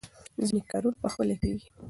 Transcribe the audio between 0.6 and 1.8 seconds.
کارونه په خپله کېږي.